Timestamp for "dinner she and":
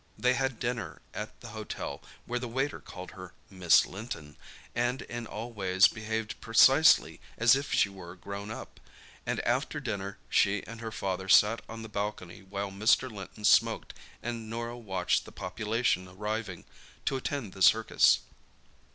9.79-10.81